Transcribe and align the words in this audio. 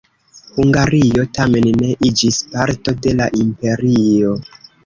Hungario 0.61 1.25
tamen 1.39 1.69
ne 1.83 1.91
iĝis 2.11 2.41
parto 2.57 2.97
de 3.05 3.15
la 3.21 3.31
imperio. 3.45 4.37